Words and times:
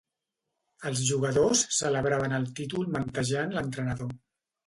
Els 0.89 1.01
jugadors 1.09 1.59
celebraven 1.79 2.35
el 2.39 2.49
títol 2.61 2.89
mantejant 2.97 3.55
l'entrenador. 3.59 4.17